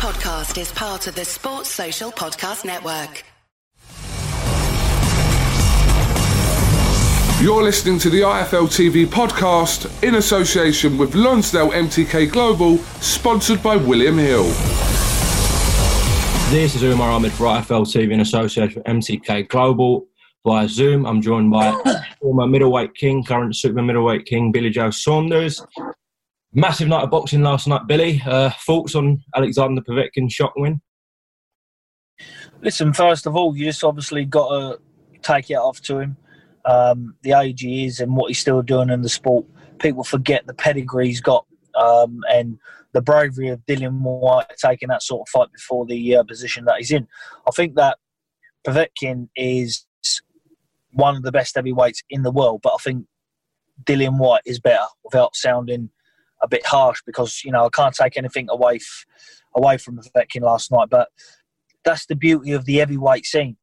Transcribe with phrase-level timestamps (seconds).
[0.00, 3.22] podcast is part of the Sports Social Podcast Network.
[7.42, 13.76] You're listening to the IFL TV podcast in association with Lonsdale MTK Global, sponsored by
[13.76, 14.44] William Hill.
[16.48, 20.06] This is Umar Ahmed for IFL TV in association with MTK Global
[20.46, 21.04] via Zoom.
[21.04, 21.72] I'm joined by
[22.22, 25.62] former middleweight king, current super middleweight king, Billy Joe Saunders.
[26.52, 28.20] Massive night of boxing last night, Billy.
[28.26, 30.80] Uh, thoughts on Alexander Povetkin's shot win?
[32.60, 34.80] Listen, first of all, you just obviously got to
[35.22, 36.16] take it off to him.
[36.64, 39.46] Um, the age he is and what he's still doing in the sport.
[39.78, 42.58] People forget the pedigree he's got um, and
[42.92, 46.78] the bravery of Dillian Whyte taking that sort of fight before the uh, position that
[46.78, 47.06] he's in.
[47.46, 47.98] I think that
[48.66, 49.86] Povetkin is
[50.92, 53.06] one of the best heavyweights in the world, but I think
[53.84, 55.90] Dillian Whyte is better without sounding
[56.42, 59.06] a bit harsh because you know I can't take anything away f-
[59.54, 61.08] away from Povetkin last night, but
[61.84, 63.56] that's the beauty of the heavyweight scene.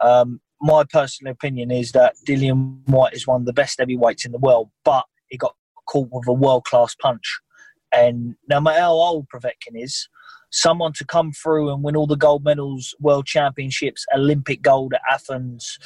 [0.00, 4.32] Um, my personal opinion is that Dillian Whyte is one of the best heavyweights in
[4.32, 5.54] the world, but he got
[5.86, 7.38] caught with a world class punch.
[7.92, 10.08] And no matter how old Povetkin is,
[10.50, 15.02] someone to come through and win all the gold medals, world championships, Olympic gold at
[15.10, 15.78] Athens,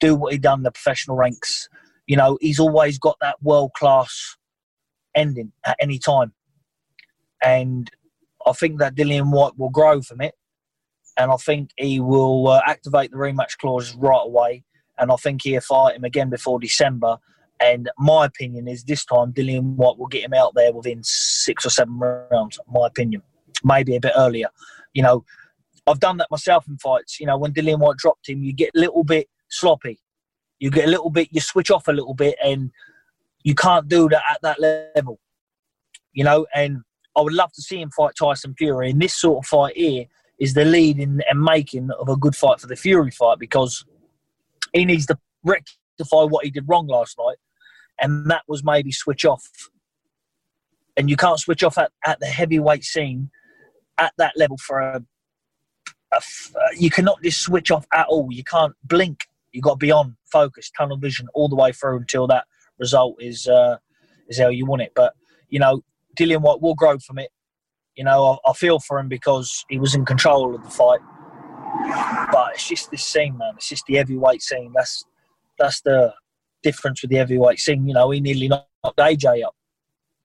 [0.00, 1.68] do what he done in the professional ranks.
[2.06, 4.36] You know, he's always got that world class
[5.14, 6.32] ending at any time.
[7.42, 7.90] And
[8.46, 10.34] I think that Dillian Whyte will grow from it.
[11.16, 14.64] And I think he will uh, activate the rematch clause right away.
[14.98, 17.18] And I think he'll fight him again before December.
[17.60, 21.64] And my opinion is this time Dillian Whyte will get him out there within six
[21.64, 22.58] or seven rounds.
[22.68, 23.22] My opinion,
[23.62, 24.48] maybe a bit earlier.
[24.92, 25.24] You know,
[25.86, 27.20] I've done that myself in fights.
[27.20, 30.00] You know, when Dillian Whyte dropped him, you get a little bit sloppy.
[30.58, 32.70] You get a little bit, you switch off a little bit, and
[33.44, 34.60] you can't do that at that
[34.96, 35.20] level.
[36.12, 36.82] You know, and
[37.16, 38.90] I would love to see him fight Tyson Fury.
[38.90, 40.06] And this sort of fight here
[40.38, 43.84] is the lead in and making of a good fight for the Fury fight because
[44.72, 47.36] he needs to rectify what he did wrong last night,
[48.00, 49.46] and that was maybe switch off.
[50.96, 53.30] And you can't switch off at, at the heavyweight scene
[53.98, 55.04] at that level for a,
[56.12, 56.20] uh,
[56.76, 58.28] you cannot just switch off at all.
[58.30, 59.26] You can't blink.
[59.52, 62.44] You've got to be on, focus, tunnel vision all the way through until that
[62.78, 63.76] result is uh,
[64.28, 64.92] is how you want it.
[64.94, 65.14] But
[65.48, 65.82] you know,
[66.18, 67.30] Dillian Whyte will grow from it.
[67.94, 71.00] You know, I, I feel for him because he was in control of the fight.
[72.32, 73.54] But it's just this scene, man.
[73.56, 74.72] It's just the heavyweight scene.
[74.74, 75.04] That's
[75.58, 76.14] that's the
[76.62, 77.86] difference with the heavyweight scene.
[77.86, 78.68] You know, he nearly knocked
[78.98, 79.54] AJ up.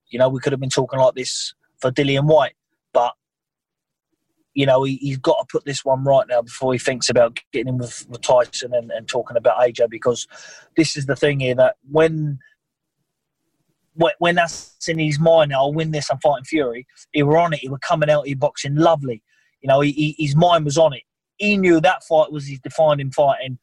[0.09, 2.55] You know, we could have been talking like this for Dillian Whyte,
[2.93, 3.13] but
[4.53, 7.39] you know, he, has got to put this one right now before he thinks about
[7.53, 10.27] getting in with, with Tyson and, and talking about AJ because
[10.75, 12.39] this is the thing here that when
[14.19, 16.09] when that's in his mind, I'll win this.
[16.09, 16.87] I'm fighting Fury.
[17.11, 17.59] He were on it.
[17.59, 18.27] He were coming out.
[18.27, 19.21] He boxing lovely.
[19.61, 21.03] You know, he, his mind was on it.
[21.37, 23.57] He knew that fight was his defining fight, and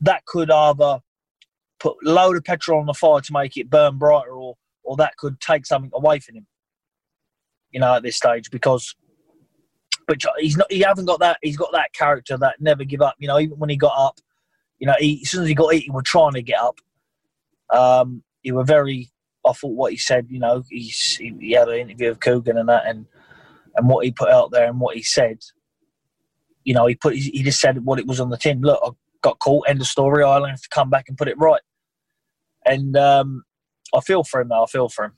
[0.00, 1.00] that could either
[1.80, 4.54] put load of petrol on the fire to make it burn brighter, or
[4.84, 6.46] or that could take something away from him.
[7.70, 8.94] You know, at this stage, because
[10.06, 10.70] but he's not.
[10.70, 11.38] He haven't got that.
[11.42, 13.16] He's got that character that never give up.
[13.18, 14.18] You know, even when he got up,
[14.78, 16.80] you know, he, as soon as he got hit, he was trying to get up.
[17.70, 19.10] Um, he were very
[19.46, 22.58] I thought what he said, you know, he's, he, he had an interview with Kugan
[22.58, 23.06] and that, and
[23.76, 25.38] and what he put out there and what he said,
[26.64, 28.62] you know, he put he just said what it was on the tin.
[28.62, 28.90] Look, I
[29.22, 29.68] got caught.
[29.68, 30.24] End of story.
[30.24, 31.60] I'll have to come back and put it right.
[32.64, 33.44] And um,
[33.94, 34.48] I feel for him.
[34.48, 34.64] Now.
[34.64, 35.12] I feel for him.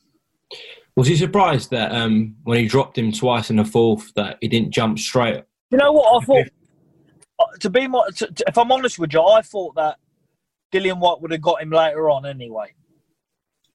[0.98, 4.48] Was he surprised that um, when he dropped him twice in the fourth that he
[4.48, 5.44] didn't jump straight?
[5.70, 6.48] You know what I thought.
[7.38, 9.98] Uh, to be more, to, to, if I'm honest with you, I thought that
[10.72, 12.75] Dillian Whyte would have got him later on anyway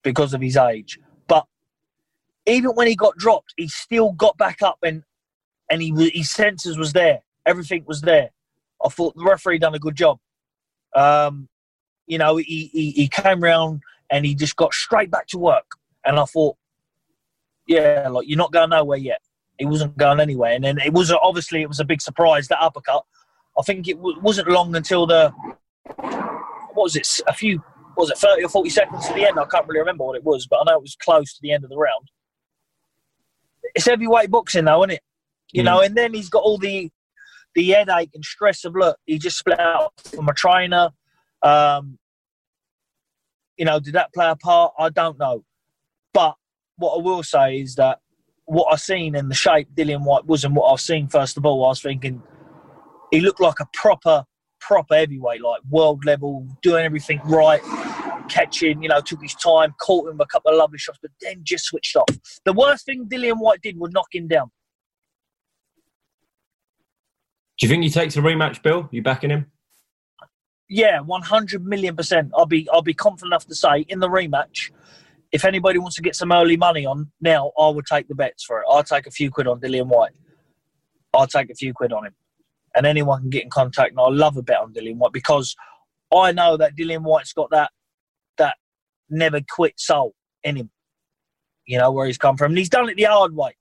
[0.03, 0.99] because of his age.
[1.25, 1.45] But
[2.45, 5.03] even when he got dropped, he still got back up and
[5.69, 7.21] and he his senses was there.
[7.45, 8.31] Everything was there.
[8.83, 10.19] I thought the referee done a good job.
[10.93, 11.47] Um,
[12.05, 15.77] you know, he, he, he came round and he just got straight back to work.
[16.05, 16.57] And I thought,
[17.67, 19.19] yeah, like you're not going nowhere yet.
[19.59, 20.53] He wasn't going anywhere.
[20.53, 23.03] And then it was obviously it was a big surprise that uppercut.
[23.57, 25.31] I think it w- wasn't long until the
[25.95, 27.07] what was it?
[27.27, 27.61] A few
[27.95, 29.39] was it 30 or 40 seconds to the end?
[29.39, 31.51] I can't really remember what it was, but I know it was close to the
[31.51, 32.09] end of the round.
[33.75, 35.01] It's heavyweight boxing, though, isn't it?
[35.51, 35.65] You mm.
[35.65, 36.89] know, and then he's got all the
[37.55, 40.89] the headache and stress of look, he just split out from a trainer.
[41.43, 41.99] Um,
[43.57, 44.73] you know, did that play a part?
[44.79, 45.43] I don't know.
[46.77, 47.99] What I will say is that
[48.45, 51.45] what I've seen in the shape Dillian Whyte was and what I've seen, first of
[51.45, 52.21] all, I was thinking
[53.11, 54.25] he looked like a proper
[54.59, 57.61] proper heavyweight, like world level, doing everything right,
[58.29, 61.41] catching, you know, took his time, caught him a couple of lovely shots, but then
[61.43, 62.07] just switched off.
[62.45, 64.51] The worst thing Dillian Whyte did was knock him down.
[67.59, 68.87] Do you think he takes a rematch, Bill?
[68.91, 69.51] You backing him?
[70.69, 72.31] Yeah, one hundred million percent.
[72.35, 74.71] I'll be I'll be confident enough to say in the rematch,
[75.33, 78.43] if anybody wants to get some early money on now, I would take the bets
[78.43, 78.65] for it.
[78.69, 80.11] I'll take a few quid on Dillian Whyte.
[81.11, 82.15] I'll take a few quid on him,
[82.75, 83.91] and anyone can get in contact.
[83.91, 85.55] And I love a bet on Dillian Whyte because
[86.15, 87.71] I know that Dillian Whyte's got that
[88.37, 88.55] that
[89.09, 90.13] never quit soul
[90.43, 90.69] in him.
[91.65, 93.55] You know where he's come from, and he's done it the hard way.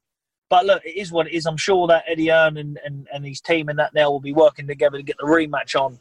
[0.50, 1.46] But look, it is what it is.
[1.46, 4.34] I'm sure that Eddie Hearn and, and, and his team and that now will be
[4.34, 5.98] working together to get the rematch on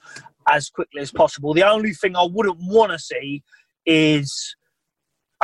[0.50, 1.54] as quickly as possible.
[1.54, 3.44] The only thing I wouldn't want to see
[3.86, 4.58] is,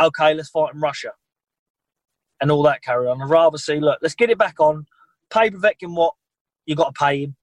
[0.01, 1.11] okay, let's fight in Russia
[2.41, 3.21] and all that carry on.
[3.21, 4.85] I'd rather see, look, let's get it back on,
[5.31, 6.13] pay Povetkin what
[6.65, 7.35] you got to pay him,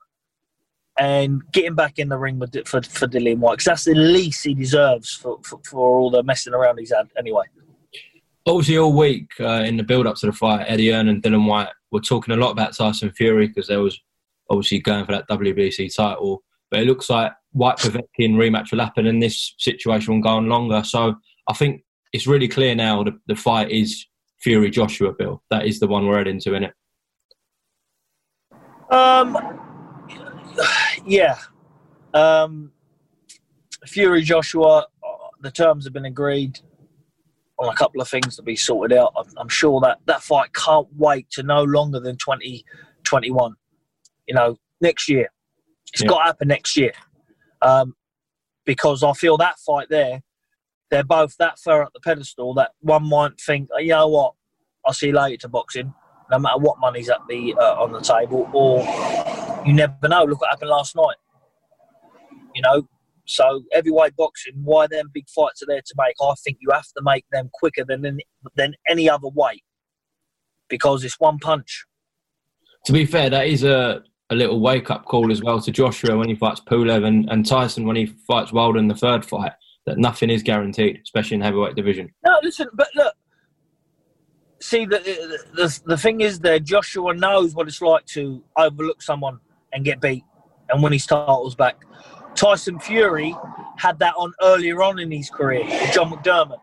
[0.98, 3.94] and get him back in the ring with, for, for Dillian Whyte, because that's the
[3.94, 7.44] least he deserves for, for, for all the messing around he's had anyway
[8.46, 11.46] obviously all week uh, in the build up to the fight, Eddie Hearn and Dillian
[11.46, 13.98] Whyte were talking a lot about Tyson Fury because there was
[14.50, 16.42] obviously going for that WBC title.
[16.70, 20.48] But it looks like Whyte Povetkin rematch will happen and this situation will go on
[20.48, 20.82] longer.
[20.84, 21.14] So
[21.48, 21.82] I think
[22.14, 24.06] it's really clear now the, the fight is
[24.38, 25.42] Fury Joshua Bill.
[25.50, 26.72] That is the one we're heading to, in it.
[28.88, 29.36] Um,
[31.04, 31.36] yeah.
[32.14, 32.70] Um,
[33.84, 34.86] Fury Joshua,
[35.40, 36.60] the terms have been agreed
[37.58, 39.12] on a couple of things to be sorted out.
[39.18, 43.54] I'm, I'm sure that that fight can't wait to no longer than 2021.
[44.28, 45.28] you know, next year.
[45.92, 46.08] It's yeah.
[46.08, 46.92] got to happen next year.
[47.60, 47.96] Um,
[48.64, 50.22] because I feel that fight there,
[50.94, 54.34] they're both that far up the pedestal that one might think, oh, you know what,
[54.86, 55.92] I'll see you later to boxing,
[56.30, 58.78] no matter what money's at the uh, on the table, or
[59.66, 60.22] you never know.
[60.22, 61.16] Look what happened last night.
[62.54, 62.88] You know,
[63.26, 66.14] so heavyweight boxing, why them big fights are there to make?
[66.22, 68.24] I think you have to make them quicker than any,
[68.54, 69.64] than any other weight
[70.68, 71.86] because it's one punch.
[72.86, 76.16] To be fair, that is a, a little wake up call as well to Joshua
[76.16, 79.52] when he fights Pulev and, and Tyson when he fights Wilder in the third fight.
[79.86, 82.10] That nothing is guaranteed, especially in heavyweight division.
[82.24, 83.14] No, listen, but look,
[84.60, 84.98] see the,
[85.54, 89.40] the the thing is that Joshua knows what it's like to overlook someone
[89.72, 90.24] and get beat,
[90.70, 91.76] and when his title's back.
[92.34, 93.36] Tyson Fury
[93.76, 96.60] had that on earlier on in his career, John McDermott.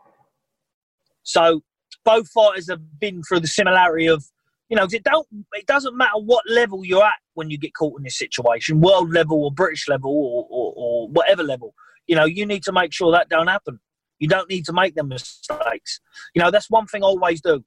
[1.24, 1.63] So
[2.03, 4.25] both fighters have been through the similarity of,
[4.69, 7.97] you know, it don't it doesn't matter what level you're at when you get caught
[7.97, 11.74] in this situation, world level or British level or, or, or whatever level.
[12.07, 13.80] You know, you need to make sure that don't happen.
[14.19, 16.00] You don't need to make them mistakes.
[16.36, 17.63] You know, that's one thing I always do.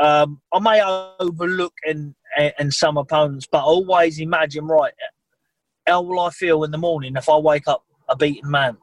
[0.00, 0.82] Um, I may
[1.20, 2.14] overlook in,
[2.58, 4.92] in some opponents, but always imagine right
[5.86, 8.76] how will I feel in the morning if I wake up a beaten man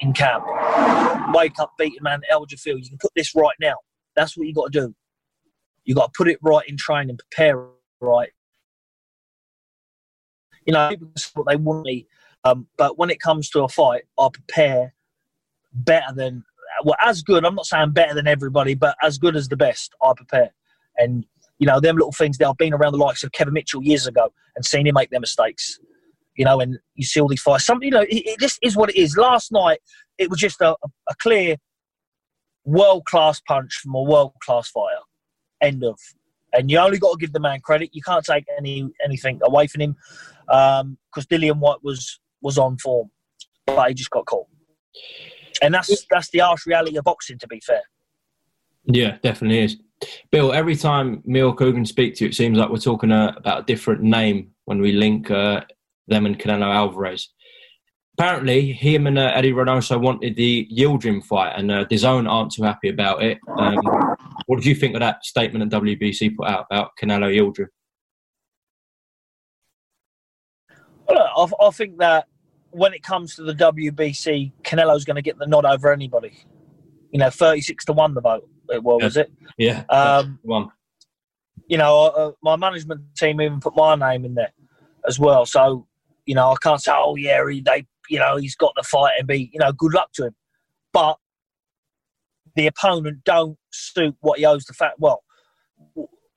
[0.00, 0.44] in camp?
[1.34, 2.78] Wake up beaten man, how would you feel?
[2.78, 3.74] You can put this right now.
[4.16, 4.94] That's what you got to do.
[5.84, 7.66] You got to put it right in training, prepare
[8.00, 8.30] right.
[10.66, 12.06] You know, people what they want me,
[12.44, 14.94] um, but when it comes to a fight, I prepare
[15.72, 16.44] better than
[16.84, 17.44] well, as good.
[17.44, 19.94] I'm not saying better than everybody, but as good as the best.
[20.02, 20.52] I prepare,
[20.96, 21.24] and
[21.58, 22.38] you know, them little things.
[22.38, 25.10] That I've been around the likes of Kevin Mitchell years ago and seen him make
[25.10, 25.78] their mistakes
[26.36, 27.64] you know, and you see all these fights.
[27.64, 29.16] Some, you know, it, it just is what it is.
[29.16, 29.80] Last night,
[30.18, 30.74] it was just a,
[31.08, 31.56] a clear
[32.64, 35.00] world class punch from a world class fighter.
[35.60, 35.98] End of.
[36.52, 37.90] And you only got to give the man credit.
[37.92, 39.96] You can't take any anything away from him
[40.46, 40.98] because um,
[41.30, 43.10] Dillian Whyte was was on form,
[43.66, 44.46] but he just got caught.
[45.62, 47.38] And that's that's the harsh reality of boxing.
[47.38, 47.82] To be fair.
[48.84, 49.76] Yeah, definitely is.
[50.30, 53.32] Bill, every time me or Kugan speak to you, it seems like we're talking uh,
[53.36, 55.60] about a different name when we link uh,
[56.08, 57.28] them and Canelo Alvarez.
[58.18, 62.62] Apparently, him and uh, Eddie Reynoso wanted the Yildirim fight, and uh, DAZN aren't too
[62.62, 63.38] happy about it.
[63.56, 63.78] Um,
[64.46, 67.68] what did you think of that statement that WBC put out about Canelo Yildirim?
[71.08, 72.26] Well, I, I think that
[72.72, 76.32] when it comes to the WBC, Canelo's going to get the nod over anybody.
[77.10, 78.48] You know, thirty-six to one the vote.
[78.66, 79.04] What yeah.
[79.04, 79.32] was it?
[79.58, 80.70] Yeah, um, one.
[81.68, 84.52] You know, uh, my management team even put my name in there
[85.06, 85.46] as well.
[85.46, 85.86] So
[86.26, 89.12] you know, I can't say, oh yeah, he, they, you know, he's got the fight
[89.18, 90.34] and be, you know, good luck to him.
[90.92, 91.18] But
[92.56, 94.90] the opponent don't suit what he owes the fan.
[94.98, 95.22] Well,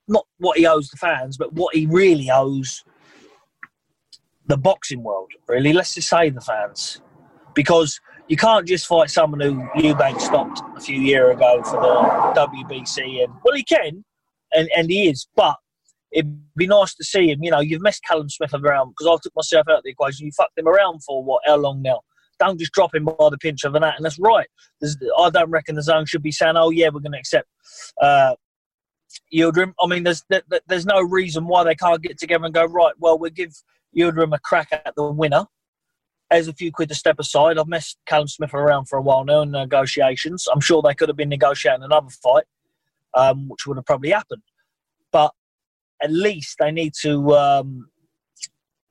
[0.08, 2.84] not what he owes the fans, but what he really owes
[4.46, 5.30] the boxing world.
[5.48, 7.00] Really, let's just say the fans,
[7.54, 12.46] because you can't just fight someone who Eubank stopped a few years ago for the
[12.48, 14.04] WBC, and well, he can,
[14.52, 15.56] and and he is, but
[16.12, 17.42] it'd be nice to see him.
[17.42, 20.26] You know, you've messed Callum Smith around because I took myself out of the equation.
[20.26, 21.42] You fucked him around for what?
[21.46, 22.00] How long now?
[22.38, 24.46] Don't just drop him by the pinch of an hat, and that's right.
[24.80, 27.48] There's, I don't reckon DAZN should be saying, "Oh yeah, we're going to accept
[28.02, 28.34] uh,
[29.34, 30.22] Yildirim." I mean, there's
[30.66, 32.92] there's no reason why they can't get together and go right.
[32.98, 33.54] Well, we'll give
[33.96, 35.46] you would give him a crack at the winner.
[36.30, 39.24] As a few quid to step aside, I've messed Callum Smith around for a while
[39.24, 40.46] now in negotiations.
[40.52, 42.44] I'm sure they could have been negotiating another fight,
[43.14, 44.42] um, which would have probably happened.
[45.12, 45.32] But
[46.02, 47.88] at least they need to um,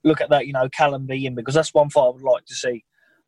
[0.04, 2.56] look at that, you know, Callum being because that's one fight I would like to
[2.56, 2.84] see.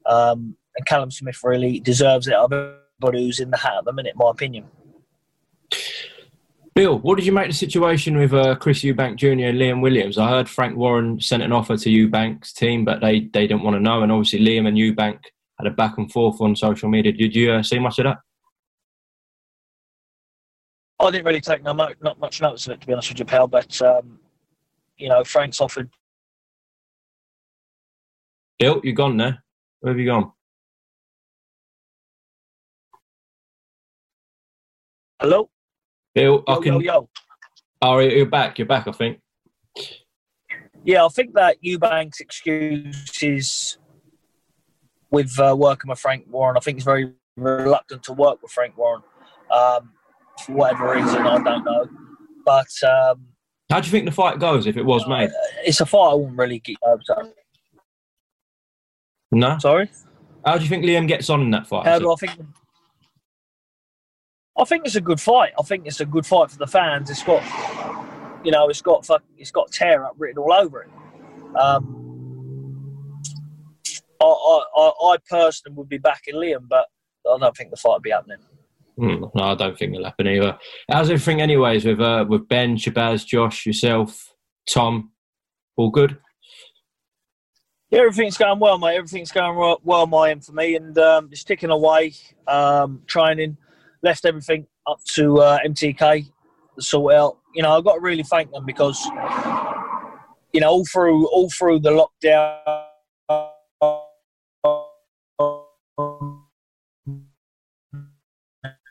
[0.07, 4.13] Um, and Callum Smith really deserves it everybody who's in the hat at the minute,
[4.13, 4.65] in my opinion.
[6.77, 9.29] Bill, what did you make the situation with uh, Chris Eubank Jr.
[9.29, 10.19] and Liam Williams?
[10.19, 13.77] I heard Frank Warren sent an offer to Eubank's team, but they, they didn't want
[13.77, 14.03] to know.
[14.03, 15.17] And obviously, Liam and Eubank
[15.57, 17.13] had a back and forth on social media.
[17.13, 18.17] Did you uh, see much of that?
[20.99, 23.25] I didn't really take no, not much notice of it, to be honest with you,
[23.25, 23.47] pal.
[23.47, 24.19] But um,
[24.97, 25.89] you know, Frank's offered.
[28.59, 29.43] Bill, you gone there?
[29.79, 30.31] Where have you gone?
[35.19, 35.49] Hello.
[36.17, 36.73] Bill, yo, I can.
[36.73, 37.09] Yo, yo.
[37.79, 38.57] Oh, you're back.
[38.57, 38.87] You're back.
[38.87, 39.19] I think.
[40.83, 43.77] Yeah, I think that Eubank's excuses
[45.11, 46.57] with uh, working with Frank Warren.
[46.57, 49.03] I think he's very reluctant to work with Frank Warren
[49.51, 49.91] um,
[50.43, 51.21] for whatever reason.
[51.21, 51.87] I don't know,
[52.43, 53.27] but um,
[53.69, 55.29] how do you think the fight goes if it was uh, made?
[55.65, 56.99] It's a fight I wouldn't really get up.
[59.31, 59.59] No.
[59.59, 59.91] Sorry.
[60.43, 61.85] How do you think Liam gets on in that fight?
[61.85, 62.31] How do I think?
[64.57, 65.51] I think it's a good fight.
[65.59, 67.09] I think it's a good fight for the fans.
[67.09, 67.43] It's got,
[68.43, 70.89] you know, it's got it's got tear up written all over it.
[71.55, 73.21] Um,
[74.19, 76.87] I, I, I personally would be backing Liam, but
[77.29, 78.39] I don't think the fight would be happening.
[78.99, 80.57] Mm, no, I don't think it'll happen either.
[80.91, 84.33] How's everything, anyways, with uh, with Ben, Shabazz, Josh, yourself,
[84.67, 85.11] Tom?
[85.75, 86.17] All good?
[87.91, 88.95] Yeah, everything's going well, mate.
[88.95, 92.15] Everything's going well, well my end for me, and um, just ticking away,
[92.47, 93.57] um, training
[94.03, 96.29] left everything up to uh, MTK
[96.75, 97.37] to sort out.
[97.53, 99.03] You know, I've got to really thank them because,
[100.53, 102.85] you know, all through all through the lockdown.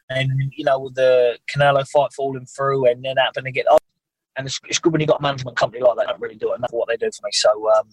[0.08, 3.82] And you know, with the Canelo fight falling through, and then happening to get up,
[4.36, 6.06] and it's, it's, good when you got a management company like that.
[6.06, 7.32] Don't really do enough for what they do for me.
[7.32, 7.88] So um,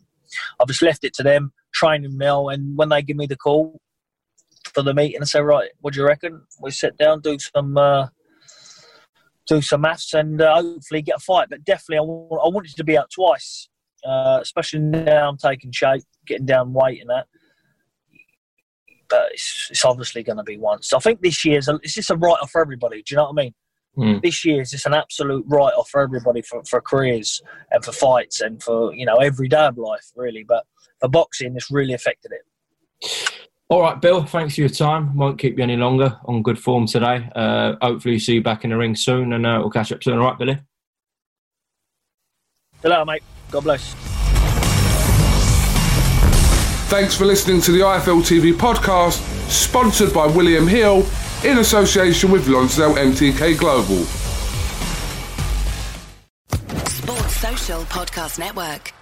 [0.60, 3.79] I've just left it to them, training now, and when they give me the call,
[4.74, 6.42] for the meeting and say, right, what do you reckon?
[6.62, 8.08] We sit down, do some uh,
[9.48, 11.48] do some maths, and uh, hopefully get a fight.
[11.50, 13.70] But definitely, I, want, I wanted to be out twice,
[14.06, 17.27] uh, especially now I'm taking shape, getting down weight and that.
[19.10, 20.94] But it's, it's obviously going to be once.
[20.94, 23.03] I think this year's a, it's just a write off for everybody.
[23.03, 23.53] Do you know what I mean?
[23.98, 24.24] Mm.
[24.24, 27.92] This year is just an absolute write off for everybody for, for careers and for
[27.92, 30.44] fights and for you know every day of life really.
[30.44, 30.65] But
[31.00, 33.44] for boxing, it's really affected it.
[33.74, 35.18] All right, Bill, thanks for your time.
[35.18, 37.27] Won't keep you any longer on good form today.
[37.36, 40.20] Uh, hopefully, see you back in the ring soon and uh, we'll catch up soon.
[40.20, 40.60] All right, Billy?
[42.84, 43.24] Hello, mate.
[43.50, 43.96] God bless.
[46.92, 49.18] Thanks for listening to the IFL TV podcast,
[49.50, 51.03] sponsored by William Hill
[51.44, 54.03] in association with Lonsdale MTK Global.
[56.86, 58.94] Sports Social Podcast Network.